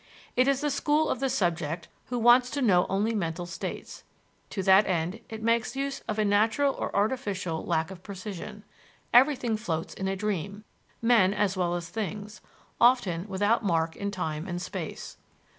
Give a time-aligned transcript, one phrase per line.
[0.35, 4.03] It is the school of the subject "who wants to know only mental states."
[4.49, 8.63] To that end, it makes use of a natural or artificial lack of precision:
[9.13, 10.63] everything floats in a dream,
[11.03, 12.41] men as well as things,
[12.79, 15.17] often without mark in time and space.